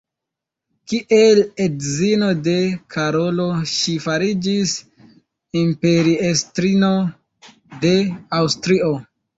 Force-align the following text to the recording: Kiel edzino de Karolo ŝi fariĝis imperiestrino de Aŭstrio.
Kiel 0.93 1.41
edzino 1.65 2.31
de 2.47 2.55
Karolo 2.95 3.47
ŝi 3.75 3.95
fariĝis 4.09 4.75
imperiestrino 5.65 6.93
de 7.87 7.99
Aŭstrio. 8.43 8.95